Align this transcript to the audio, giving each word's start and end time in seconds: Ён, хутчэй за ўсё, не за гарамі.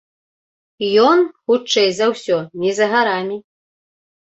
Ён, 1.09 1.21
хутчэй 1.45 1.95
за 2.01 2.11
ўсё, 2.15 2.43
не 2.67 2.77
за 2.83 2.93
гарамі. 2.97 3.43